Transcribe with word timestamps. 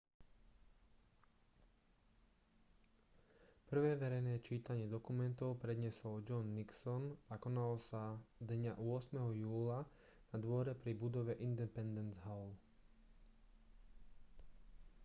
prvé 3.69 3.91
verejné 4.03 4.35
čítanie 4.47 4.87
dokumentu 4.95 5.47
predniesol 5.63 6.15
john 6.27 6.47
nixon 6.59 7.03
a 7.29 7.35
konalo 7.45 7.75
sa 7.89 8.03
dňa 8.51 8.73
8. 8.81 9.13
júla 9.45 9.79
na 10.33 10.37
dvore 10.43 10.73
pri 10.81 10.91
budove 11.01 11.33
independence 11.49 12.17
hall 12.25 12.47